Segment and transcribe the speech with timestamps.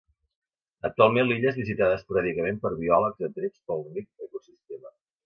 [0.87, 4.95] Actualment l'illa és visitada esporàdicament per biòlegs atrets pel ric ecosistema.